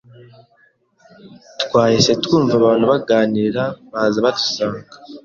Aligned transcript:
Twahise 1.61 2.11
twumva 2.23 2.53
abantu 2.59 2.85
baganira 2.91 3.63
baza 3.91 4.19
badusanga, 4.25 4.93